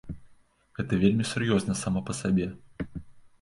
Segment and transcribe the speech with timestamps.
[0.79, 2.47] Гэта вельмі сур'ёзна само па сабе.